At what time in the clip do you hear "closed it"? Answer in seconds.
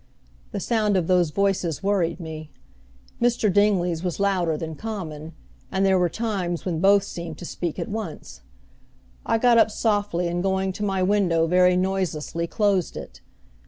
12.47-13.21